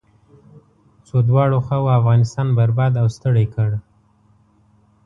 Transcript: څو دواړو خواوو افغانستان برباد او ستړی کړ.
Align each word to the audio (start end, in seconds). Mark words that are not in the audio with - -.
څو 1.07 1.17
دواړو 1.29 1.57
خواوو 1.65 1.95
افغانستان 1.99 2.47
برباد 2.59 2.93
او 3.01 3.07
ستړی 3.15 3.45
کړ. 3.53 3.69